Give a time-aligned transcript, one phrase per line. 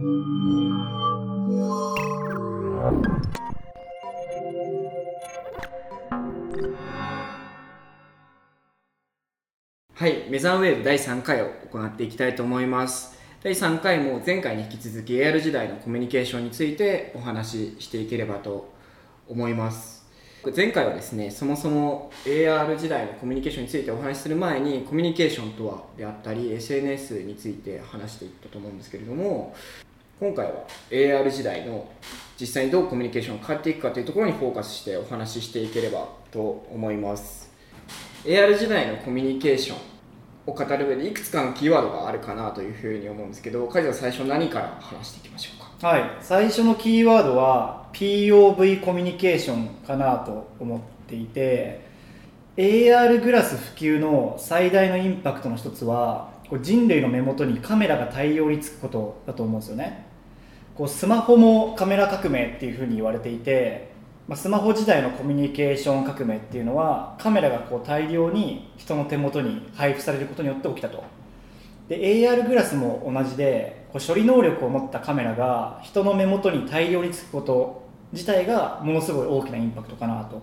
[0.00, 0.04] は
[10.06, 13.18] い、メザーウェーブ第3回を行っていきたいと思います。
[13.42, 18.72] 第3回も前回に引き続き AR 時代のコミュニケーションについてお話ししていければと
[19.26, 20.06] 思います。
[20.54, 29.56] 前回はですね、そもそも AR 時代のコミュニケーションについてお話しする前にコミュニケーションとはであったり SNS について話していったと思うんですけれども
[30.20, 31.86] 今回は AR 時代の
[32.40, 37.52] 実際にどうコミュニケーションが変わっていくかというところにフォーカスしてお話ししていければと思います。
[38.24, 39.78] AR 時代のコミュニケーション
[40.44, 45.86] を語る上でいくつかのキーワードがあるかなというふうに思うんですけど梶田最初何から話していきましょうか？
[45.86, 51.86] はい、最初のキーワードは POV コミュニケーションかなと思っていて
[52.56, 60.07] AR グラス普及の最大のインパクトの一つは人類の目元にカメラが大量につくことだと思うんですよね。
[60.78, 63.90] こうスマホもカメラ革命っていうふうに言われていて、
[64.28, 71.02] まあ、スマホ時代のコミュニケーション革命っていうのはカメラがこう大量に人の手元に配布されることによって起きたと。
[71.88, 80.40] で AR グラスも同じでこう処理能力を持ったカメラが人の目元に大量につくこと自体がものすごい大きなインパクトかなと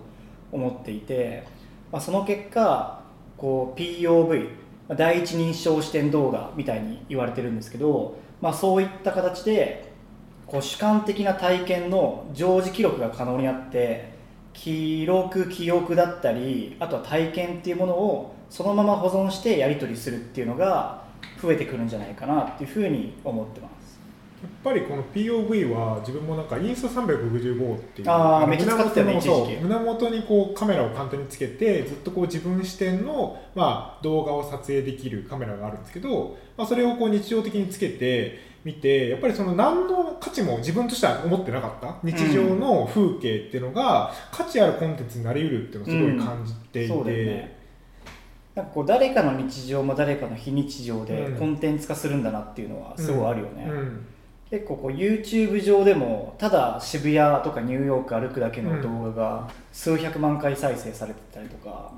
[0.52, 1.44] 思っていて、
[1.90, 3.00] まあ、その結果
[3.38, 4.50] こう POV
[4.96, 9.85] 第一人称視点動画みたいに言われてるんですけど、まあ、そういった形で
[10.46, 14.14] こう主観的な体験の常時記録が可能になって
[14.52, 21.04] 記録記憶だったりあとは体験っていうものをそのまま保存してやり取りするっていうのが
[21.42, 23.76] 増えてくるんじゃないかなっていうふうに思ってます。
[24.42, 29.20] やっぱりこの POV は自分もなんかインスタ365っていうのあーめっちゃ使ってね
[29.62, 41.94] 胸元にこうカメラを簡単につけてずっとこう自分視点の、まあ、動画を撮影できるカメラがあるんですけど、まあ、それをこう日常的につけて見てやっぱりその何の価値も自分としては思ってなかった。
[42.02, 47.58] 日常の風景っていうのが価値あるコンテンツになりうるっていうのをすごい感じていて、そうだよね。
[48.56, 51.38] なんかこう誰かの日常も誰かの非日常でうん。
[51.38, 54.06] コンテンツ化するんだなっていうのはすごいあるよね、うん。
[54.50, 61.92] 結構こう YouTube 上でもただ渋谷とかニューヨーク歩くだけの動画が数百万回再生されてたりとか、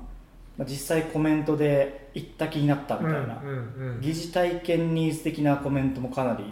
[0.55, 4.01] まあ、実際コメントで行った気になったみたいな、うんうんうん。
[4.01, 6.43] 疑似体験ニーズ的なコメントもかなり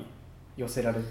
[0.58, 1.06] 寄せられて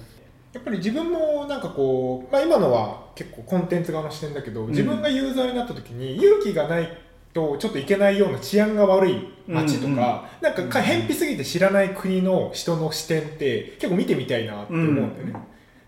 [0.52, 4.68] やっぱり自分もなんかこう、まあ、今のは結構コンテンツ側の視点だけど、ん。
[4.68, 6.98] 自分がユーザーになった時に勇気がない
[7.34, 9.98] とちょっといけないような治安が悪い街とか、うんうん
[10.40, 15.36] なんかか偏僻すぎて知らない国の人の視点って結構見てみたいなって思うんだよね、うん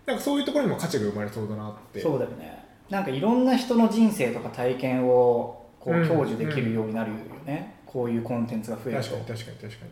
[0.05, 2.01] なんかそういうところにも価値が生まれそうだなって。
[2.01, 2.65] そうだよね。
[2.89, 6.07] なんかいろんな人の人生とか体験をこううん。
[6.07, 9.91] 享受できるようになるよね、こういうコンテンツが増えると確かに確かに確かに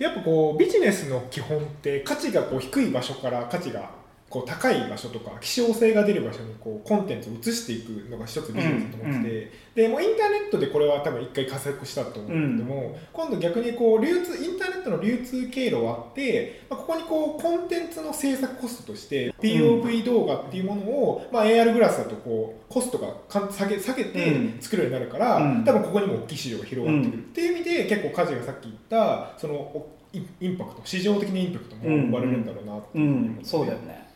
[0.00, 3.99] やっぱこうビジネスの基本って価値がこう低い場所から価値が
[4.30, 24.60] こう高い場所とか希少性が出る場所にこうコンテンツを移していくのが一つビジネスだと思ってて、でもうインターネットでこれは多分一回加速したと思うんだけども、今度逆にこう流通インターネットの流通経路があって、まあ、ここにこうコンテンツの制作コストとして POV 動画っていうものを、まあ、AR グラスだとこうコストがかん下げ下げてうん。
[24.60, 25.64] 作るようになるから、うん。
[25.64, 33.44] 多分ここにも大きい市場が広がってくる、っていう意味で結構梶がさっき言ったそのおインパクト市場的なインパクトも生まれるんだろうなってういうふうに思ってん。
[33.44, 34.09] そうだよね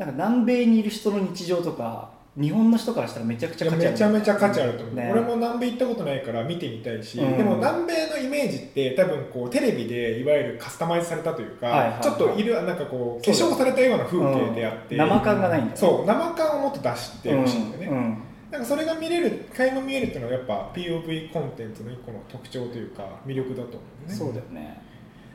[0.00, 3.92] なんか南米にいる人の日常とか日本の人からしたらめちゃくちゃ価値ある。
[3.92, 5.10] めちゃめちゃ価値あると思う、ね。
[5.12, 7.36] 俺も南米行ったことないから見てみたいし、うん。
[7.36, 12.02] でも南米のイメージって多分こうテレビでいわゆるカスタマイズされたというか、はいはいはい。
[12.02, 15.06] ちょっといるなんかこう化粧されたような風景であって、うん。
[15.06, 15.76] 生感がないんだよね。
[15.76, 18.18] そう生感をもっと出してほしいんだよね、
[18.50, 24.14] なんかそれが見れる垣間見えるっていうのはやっぱ POV コンテンツの一個の特徴というか魅力だと思うね。
[24.14, 24.80] そうだよね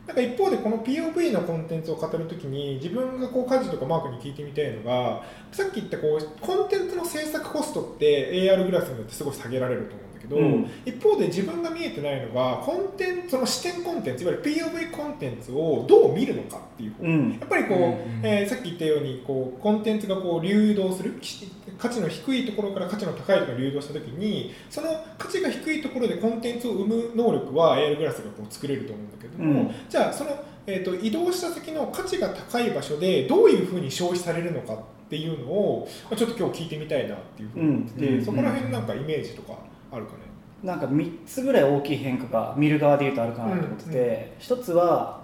[0.07, 10.69] なんか一方でこの POV のコンテンツを語るときに自分がこう家事とかマークに聞いてみたいのがさっき言ったこうコンテンツの制作コストって AR グラスによってすごい下げられると思うんけど、うん。
[10.85, 17.29] 一方で自分が見えてないのがコンテンツその視点コンテンツいわゆる POV コンテンツをどう見るのかっていう方、うん。
[17.39, 29.71] やっぱりこう、うんえーさっき言ったようにこうコンテンツがこう流動するき価値の低いところから価値の高いところに流動したときにその価値が低いところでコンテンツを生む能力は AR グラスがこう作れると思うんだけども、うん。
[29.89, 34.77] じゃあその、えー、と移動した先の価値が高い場所でどういうふうに消費されるのかっ
[35.09, 38.25] ていうのをまあちょっと今日聞いてみたいなっていうふうに思ってて、うん。
[38.25, 39.57] そこら辺なんかイメージとか
[39.95, 40.19] あるかね。
[40.63, 45.21] なんか3つぐらい大きい変化が見る側でいうとあるかなと思ってて、一つは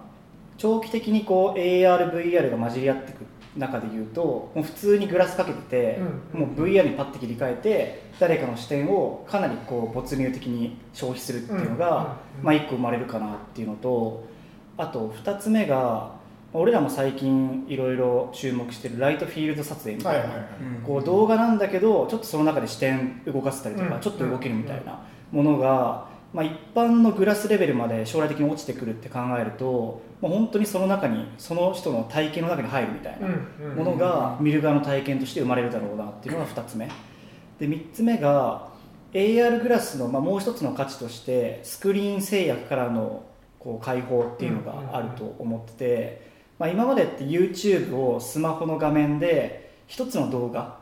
[0.57, 3.25] 長期的にこう ARVR が混じり合っていく
[3.57, 5.99] 中でいうともう普通にグラスかけてて、
[6.33, 6.39] うん。
[6.41, 14.23] もう VR にパッて切り替えて誰かの視点をかなりこう没入的に消費するっていうのが、うんまあ、1個生まれるかなっていうのと
[14.77, 16.20] あと2つ目が
[16.53, 20.47] 俺らも最近いろいろ注目してるライトフィールド撮影みたいな、はいはいはい。
[20.85, 24.01] こう動画なんだけどちょっとその中で視点動かせたりとか、うん。
[24.01, 25.01] ちょっと動けるみたいな
[25.31, 33.27] ものが、まあ、一般のグラスレベルまで将来的に落ちてくるって考えるともう本当にその中にその人の体験の中に入るみたいな
[33.75, 36.87] ものが見る側の体験として生まれるだろうなっていうのが2つ目。
[37.59, 38.69] で3つ目が
[39.13, 43.23] AR グラスの、まあ、もう一つの価値としてスクリーン制約からの
[43.59, 46.30] こう解放っていうのがあると思ってて、
[46.61, 50.77] まあ、今までって YouTube をスマホの画面で一つの動画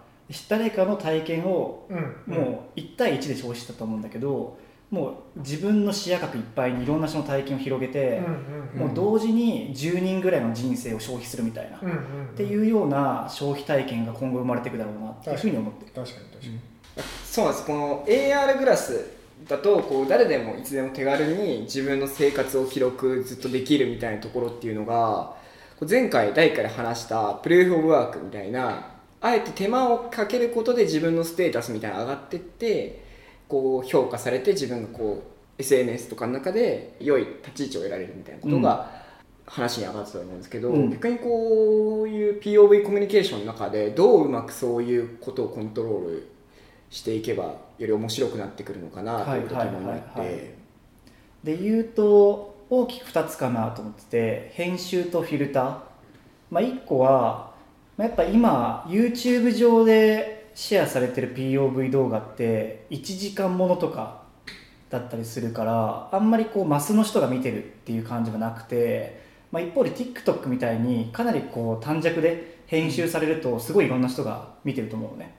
[0.50, 2.34] 誰かの体験をうん。
[2.36, 4.58] もう1対1で消費したと思うんだけど
[4.92, 15.86] もう自分の視野角いっぱいにいろんな人の体験を広げて、うんうんもう同時に10人ぐらいの人生を消費するみたいな、うんうんっていうような消費体験が今後生まれていくだろうなっていうふうに思って。
[15.86, 16.60] る確かに確かに。
[17.25, 17.66] そうなんです。
[17.66, 19.12] この AR グラス
[19.48, 25.38] だとこう誰でもいつでも手軽に自分の生活を記録ずっとできるみたいなところっていうのが
[25.88, 28.92] 前回第1回で話したプルーフ・オブ・ワークみたいな
[29.22, 33.04] あえて手間をかけることで自分のステータスみたいなのが上がってって
[33.48, 38.92] こう評価されて自分がこう SNS とかの中で良い立ち位置を得られるみたいなことが
[39.46, 40.92] 話に上がってたと思うんですけど、うん。
[40.92, 46.32] 逆にこういう POV コミュニケーションの中でどううまくそういうことをコントロール
[46.90, 47.44] していけば
[47.78, 50.60] より面白くなってくるのかなということに思って。
[51.44, 55.77] で言うと大きく2つかなと思ってて編集とフィルター、
[56.51, 57.51] まあ、1個は
[57.98, 64.24] まあやっぱ今 YouTube 上でシェアされてる POV 動画って1時間ものとか
[64.89, 75.36] だったりするからあんまりこうマスの人が見てるっていう感じはなくて、まあ、一方で TikTok みたいにかなりこう短尺で編集されるとすごいいろんな人が見てると思うのね。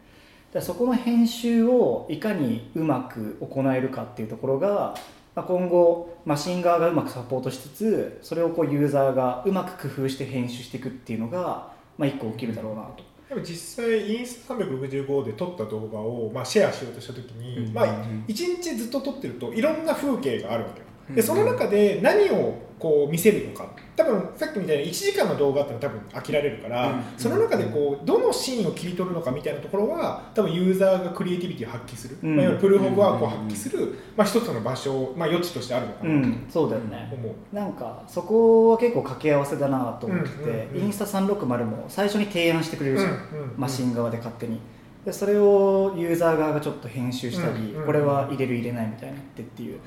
[0.53, 4.97] だそこの編集をいかにうまく行えるかっていうところが、
[5.35, 13.05] まあ、今後マシン側がうまくサポートしつつそれをこうユーザーがうまく工夫して編集していくっていうのが、まあ、一個起きるだろうなと。
[13.29, 17.87] でも実際インスタ365で撮った動画を、まあ、シェアしようとした時に、うんまあ、
[18.27, 20.83] 1日ずっと撮ってるといろんな風景があるわけ
[21.15, 23.69] でその中で何をこう見せるのか。
[23.95, 27.03] 多分さっきみたいに1時間の動画ってのは多分飽きられるから、うん。
[27.19, 32.37] その中でこうどのシーンを切り取るのかみたいなところは多分ユーザーがクリエイティビティを発揮する、うん。
[32.37, 36.29] まあ、いわゆるプルーフ・オブ・ワークを発揮する、まあ、一つの場所、まあ、余地としてあるのかうなと。
[36.29, 37.55] ん、そうだよね、思う。
[37.55, 43.19] なんかそこは結構掛け合わせだなと思ってて、インスタ360も最初に提案してくれるじゃん、
[43.59, 44.59] マシン側で勝手に。
[45.05, 49.79] でそれをユーザー側がちょっと編集したり、これは入れる入れないみたいになってっていう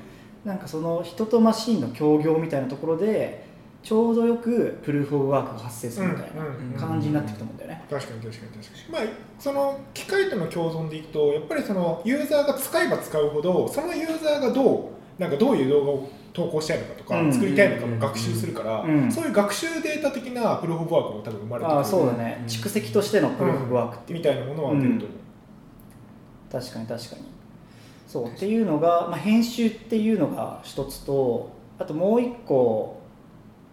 [0.44, 3.44] なんかその人とマシンの協業みたいなところで
[3.82, 9.06] ちょうどよくプルーフ・オブ・ワークが発生するみたいな感じになってくると思うんだよね、確かに確かに確かに。
[9.06, 17.32] まあその機械との共存でいくとやっぱりそのユーザーが使えば使うほどそのユーザーがどうなんかどういう動画を投稿したいのかとか、うん。
[17.32, 19.12] 作りたいのかも学習するから、うん。
[19.12, 21.78] そういう学習データ的なプルーフ・オブ・ワークも多分生まれてくる。
[21.78, 25.18] ああそうだね、うん蓄積としてのプルーフ・オブ・ワークってみたいなものは出ると思う、
[26.50, 27.33] 確かに確かに
[28.14, 31.50] そうっていうのが、まあ、編集っていうのが一つと
[31.80, 33.02] あともう一個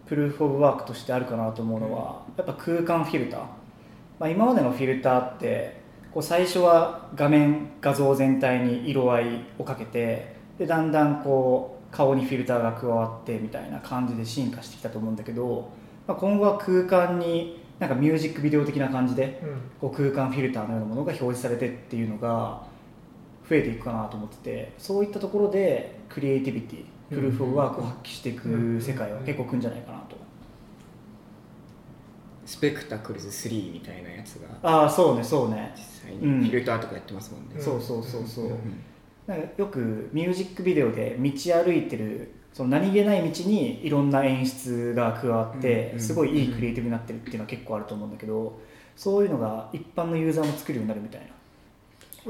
[0.07, 3.39] プルーフ・オブ・ワークとしてあるかなと思うのはやっぱ空間フィルター、
[4.19, 5.79] まあ、今までのフィルターって
[6.11, 15.69] こう最初は画面画像全体に色合いをかけてでだんだんこう顔にフィルターが加わってみたいな感じで進化してきたと思うんだけど、
[16.07, 19.61] まあ、今後は空間になんかミュージックビデオ的な感じでうん。
[19.79, 22.70] こう空間フィルターのようなものが表示されてっていうのが
[23.51, 30.15] 増えていくかなと思っててそういったところでクリエイティビティプルーフ・オブ・ワークを発揮していく世界は結構来るんじゃないかなと。
[32.45, 34.47] スペクタクルズ3みたいなやつが。
[34.63, 36.39] ああそうねそうね、実際うん。
[36.39, 38.55] にフィルターとかやってますもんね、うんそうそうそうそう、うん。
[39.27, 41.29] なんかよくミュージックビデオで道
[41.63, 45.99] 歩いてるその何気ない道にいろんな演出が加わってうん。
[45.99, 48.57] すごいいいクリエイティブになってるっていうのは結構あると思うんだけど
[48.95, 51.27] そういうのが一般のユーザーも作るようになるみたいな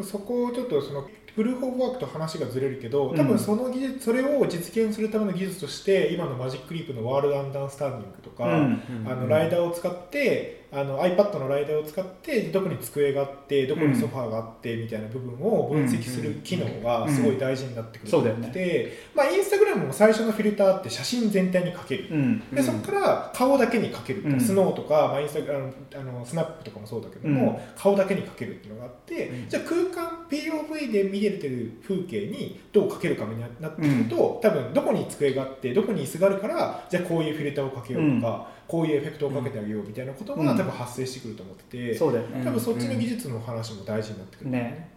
[0.03, 3.17] そこをちょっとそのプルーフ・オブ・ワークと話がずれるけどうん。
[3.17, 9.05] 多分その技術それを実現するための技術として今のマジックリープのワールド・アンダースタンディングとか、うん。
[9.07, 22.07] あのライダーを使ってあの iPad のライダーを使ってどこに机があってどこにソファーがあってみたいな部分を分析する機能がすごい大事になってくると思ってて、まあ、インスタグラムも最初のフィルターって写真全体にかける。
[22.09, 22.39] うん。
[22.51, 24.39] でそこから顔だけにかける、うん。
[24.39, 29.49] スノーとか、まあ、インスタグラムあのスナップとかもそうだけども、顔だけにかけるっていうのがあって、うん。
[29.49, 40.57] じゃあ空間 POV で見れてる風景にどうかけるかになってくると、多分どこに机があってどこに椅子があるからじゃあこういうフィルターをかけようとか、こういうエフェクトをかけてあげようみたいなことが、うん。
[40.57, 42.41] 多分発生してくると思ってて、そうだよね。
[42.41, 44.89] 多分そっちの技術の話も大事になってくる、ね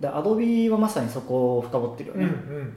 [0.00, 2.26] でアドビはまさにそこを深掘ってるよね、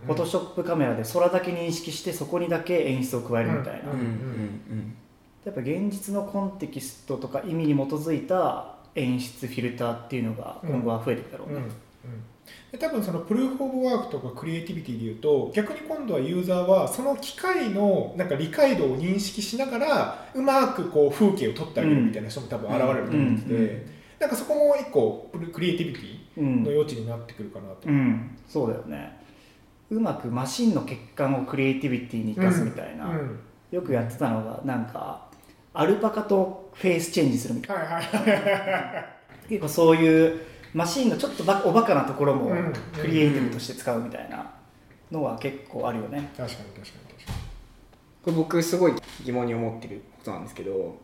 [0.05, 3.89] フォトショップカメラで空だけ認識してそこにだけ演出を加えるみたいな、
[5.43, 11.71] やっぱ現実のコンテキストとか意味に基づいた演出フィルターっていうのが今後は増えていくだろうね、うんうん
[12.71, 23.61] で多分そのプルーフ・オブ・ワークとかクリエイティビティでいうと逆に今度はユーザーはその機械のなんか理解度を認識しながらうまくこう風景を撮ってあげるみたいな人も多分現れると思ってて、うん。
[23.61, 23.91] うん。
[24.19, 29.17] なんかそこも一個プルクリエイティビティうんの余地になってくるかなと、うん、そうだよね。
[29.89, 33.39] うまくマシンの欠陥をクリエイティビティに生かすみたいな、うん。
[33.71, 35.27] よくやってたのがなんか
[35.73, 38.03] アルパカとフェイスチェンジするみたいはいはい。
[38.03, 39.05] な
[39.49, 40.41] 結構そういう
[40.73, 42.73] マシンのちょっとばおバカなところもうん。
[42.99, 44.45] クリエイティブとして使うみたいな
[45.11, 46.29] のは結構あるよね。
[46.35, 47.33] 確かに確かに確か
[48.23, 48.93] これ僕すごい
[49.23, 50.97] 疑問に思ってることなんですけど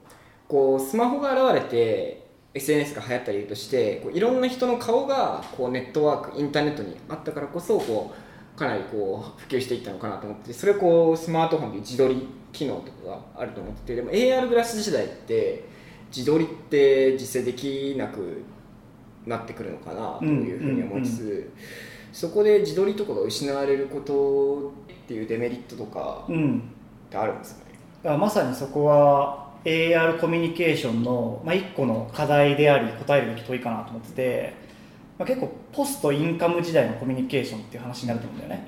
[0.47, 8.13] こうスマホが現れて SNS が流行った理由としてこういろんな人の顔がこうネットワークインターネットにあったからこそこ
[8.55, 15.63] うかなりこう普及していったのかなと思っててそれをこうスマートフォンで自撮り機能とかがあると思っててでも AR グラス時代って
[16.15, 18.43] 自撮りって実際できなく
[19.25, 21.53] なってくるのかなというふうに思いつつ、
[22.11, 26.59] そこで自撮りとかが失われることっていうデメリットとかうん
[27.07, 27.71] ってあるんですかね？
[28.03, 34.53] だからまさにそこは AR コミュニケーションの、まあ、一個の課題であり答えるべき問いかなと思ってて、
[35.17, 38.67] まあ、結構ポストインカム時代のコミュニケーションっていう話になると思うんだよね。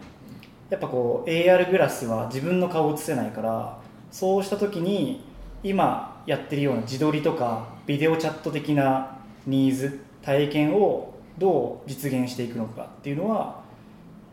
[0.70, 3.80] やっぱこう AR グラスは自分の顔を映せないから
[4.12, 5.24] そうした時に
[5.64, 13.62] 今やってるような自撮りとかビデオチャット的なニーズ体験をどう実現していくのかっていうのは、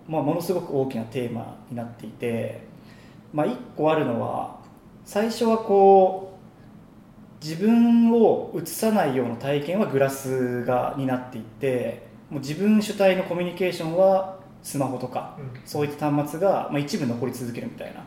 [0.09, 2.63] まあ、ものすごく大きなテーマになっていて、
[3.33, 4.59] まあ、一個あるのは
[5.05, 6.39] 最初はこ
[7.41, 18.05] う自分を映さないような体験はグラスがになっていってもう自分主体のコミュニケーションはスマホとかに、そういった端末が、まあ、一部残り続けるみたいな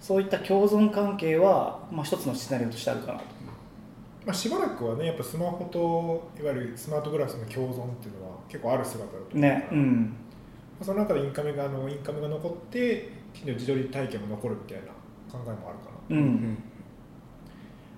[0.00, 3.24] そういった共存関係は、まあ、一つのシナリオとしてあるかなと
[4.28, 10.16] まあ、しばらくはねやっぱスマホといわゆるスマートグラスの共存っていうのは結構ある姿だと思うねうん。
[10.82, 13.08] その中でインカメがあのインカメが残って
[13.42, 14.88] 自撮り体験も残るみたいな
[15.32, 16.58] 考えもあるかな、うん。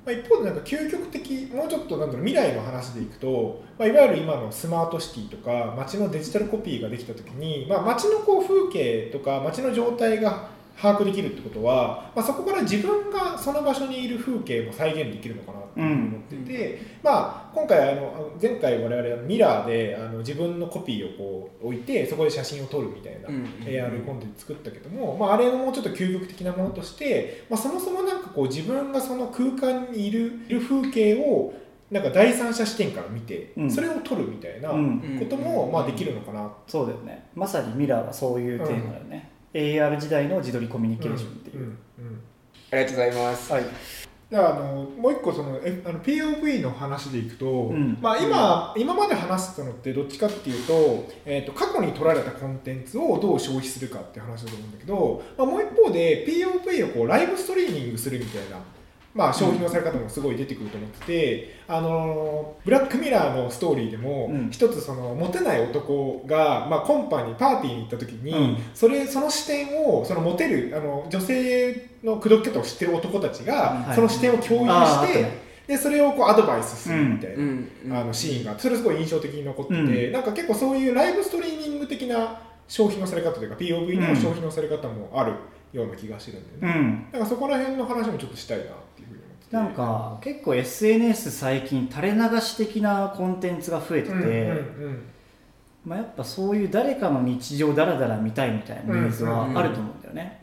[0.06, 10.48] まあ、一方でなんか究極的もうちょっとなんだろう未来の話でいくと、まあ、いわゆる今のスマートシティとか街のデジタルコピーができた時に、まあ、街のこう風景とか街の状態が
[10.80, 23.44] 把握できるってことは、まあ、そこから自分がその場所にいる風景も再現できるのかなって思っていて、まあ、今回あの前回我々はミラーであの自分のコピーをこう置いてそこで写真を撮るみたいな、うん。
[23.64, 31.52] AR コンテンツ作ったけども、まあ、あれのもうちょっと究極的なものとして、まあ、そもそもなんかこう自分がその空間にいるいる風景を
[31.90, 33.70] なんか第三者視点から見て、うん。
[33.70, 35.18] それを撮るみたいなうん。
[35.18, 37.28] こともまあできるのかな、そうだよね。
[37.34, 41.76] まさにミラーはそういうテーマだよね、AR 時代の自撮りコミュニケーションっていう、うんうん
[42.72, 43.52] ありがとうございます。
[43.52, 43.64] はい
[44.30, 58.58] だからあのもう一個そのえあの POV の話でいくと、んまあ、今今まで話してたのってどっちかっていうと,、えー、と過去に撮られたコンテンツをどう消費するかって話だと思うんだけど、まあ、もう一方で POV をこうライブストリーミングするみたいな。
[59.12, 64.50] まあ、消費のされ方もすごい出てくると思ってて、あのブラックミラーのストーリーでも、うん。
[64.50, 68.56] 一つそのモテない男が、まあ、コンパにパーティーに行った時に、うん。
[68.72, 73.94] それその視点をそのモテるあの女性の口説き方を知ってる男たちが、はい。
[73.96, 77.70] その視点を共有して、でそれをこうアドバイスするみたいな、うん。
[77.90, 80.12] あのシーンがそれすごい印象的に残ってて、うん。
[80.12, 85.32] なんか結構そういうライブストリーミング的な消費のされ方というか POV の消費のされ方もある
[85.72, 87.04] ような気がしてるんだよね、うん。
[87.12, 88.64] だからそこら辺の話もちょっとしたいな
[89.50, 95.02] なんか結構 SNS 最近垂れ流し的なコンテンツが増えてて、うんうんうん。
[95.84, 100.42] まあ、やっぱそういう誰かの日常をだらだら見たいみたいなニーズはあると思うんだよね。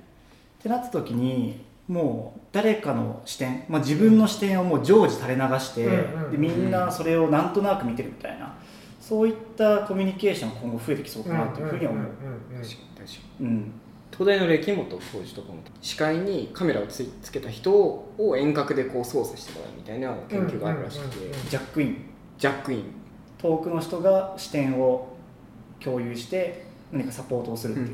[0.59, 5.85] ってなった時にもう誰かの視点、まあ、自分の視点をもう常時垂れ流して、
[6.31, 8.55] でみんなそれをなんとなく見てるみたいな。
[8.99, 12.05] そういったコミュニケーション今後増えてきそうかなというふうには思う。
[13.39, 13.71] うん
[14.17, 15.59] 東大の歴本教授とかも。
[15.81, 21.39] 視界にカメラをついつけた人を遠隔でこう操作してもらうみたいな研究があるらしくて、うんうんうん。
[21.39, 21.97] うんジャックイン。
[22.39, 22.83] ジャックイン。
[23.37, 25.15] 遠くの人が視点を
[25.79, 27.93] 共有して何かサポートをするっていうね、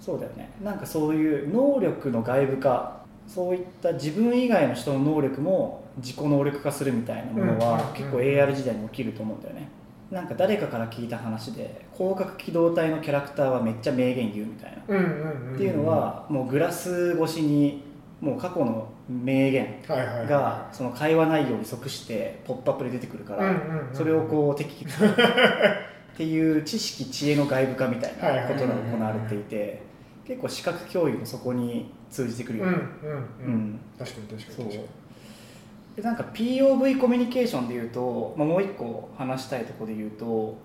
[0.00, 0.50] そうだよね。
[0.62, 2.98] なんかそういう能力の外部化。
[3.26, 9.68] そういった自分以外の人の能力も自己能力化するみたいなものうんうんうんは結構 AR 時代に起きると思うんだよね
[10.10, 14.78] なんか誰かから聞いた話で広角機動隊のキャラクターはめっちゃ名言言うみたいな。
[14.78, 17.82] っていうのはもうグラス越しに
[18.20, 23.54] もう過去の名言がその会話内容に即してポップアップで出てくるから、
[23.92, 24.90] それをこう適宜
[26.14, 29.82] っていう知識知恵の外部化みたいなことが行われていて
[30.26, 32.72] 結構視覚共有もそこに通じてくるよね、
[33.02, 33.52] うんうんううん。
[33.54, 33.80] ん。
[33.98, 34.88] 確かに確かに確かに
[35.98, 40.56] でなんか POV コミュニケーションでいうと、まあ、もう一個話したいところで言うと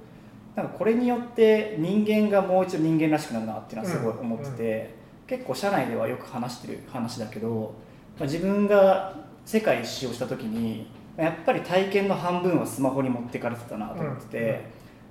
[0.56, 7.74] なんかこれによって人間がもう一度人間らしくなるなっていうのはすごい思ってて、結構社内ではよく話してる話だけど、
[8.20, 10.86] まあ、自分が世界一周をした時に
[11.18, 14.62] やっぱり体験の半分はスマホに持ってかれてたなと思ってて、うんうんま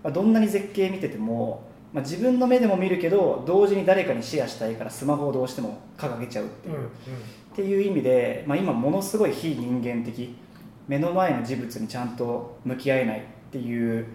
[0.04, 6.76] あ、どんなに絶景見てても、まあ、自分の目でも見るけど同時に誰かにシェアしたいからスマホをどうしても掲げちゃうっていう。
[6.76, 6.88] うん
[7.52, 10.34] っていう意味で、まあ、今ものすごい非人間的
[10.88, 14.06] 目の前の事物にちゃんと向き合えないっていう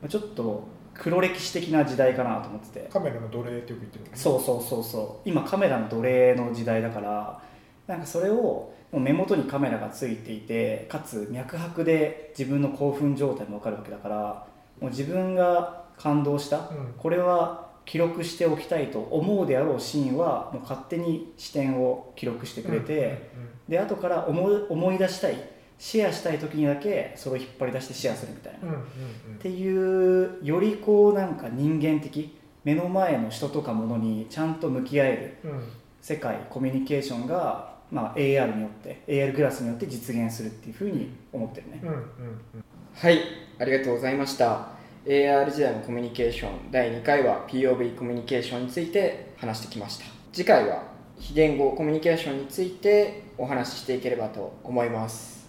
[0.00, 2.88] まあちょっと黒歴史的な時代かなと思ってて。
[2.90, 4.10] カメラの奴隷ってよく言ってるね。
[4.14, 5.28] そうそうそうそう。
[5.28, 7.40] 今カメラの奴隷の時代だから
[7.86, 8.34] なんかそれを
[8.90, 14.46] もう目元にカメラがついていてかつ脈拍で自分の興奮状態も分かるわけだから
[14.80, 16.94] もう自分が感動したうん。
[16.96, 23.30] これは記録しておきたいと思うであろうシーンはもう勝手に視点を記録してくれて、
[23.66, 25.36] で後から思い思い出したい
[25.78, 28.82] シェアしたい時にだけそれを引っ張り出してシェアするみたいな、うんうんうん。
[28.82, 28.84] っ
[29.38, 35.50] ていうよりこうなんか人間的目の前の人とかものにちゃんと向き合える
[36.02, 42.04] 世界コミュニケーションが、まあ、AR によって AR グラスによって実現するっていうふうに思ってるね、うんうんうん。
[42.94, 43.20] はい
[43.58, 50.04] ありがとうございました AR 時代のコミュニケーション第2回は POV コミュニケーションについて話してきました。
[50.32, 50.82] 次回は
[51.18, 55.48] 非言語コミュニケーションについてお話ししていければと思います。